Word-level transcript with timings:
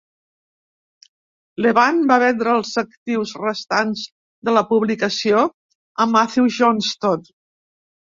Levant 1.65 1.99
va 2.11 2.15
vendre 2.23 2.55
els 2.59 2.71
actius 2.81 3.33
restants 3.41 4.05
de 4.49 4.55
la 4.59 4.63
publicació 4.71 5.43
a 5.47 6.09
Matthew 6.15 6.49
Johnston. 6.57 7.23